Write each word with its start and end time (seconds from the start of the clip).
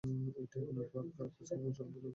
এটি 0.39 0.57
আপনার 0.63 0.85
পাপ, 0.87 1.05
খারাপ 1.15 1.31
কাজকে 1.37 1.55
মোচন 1.63 1.87
করবে। 1.93 2.09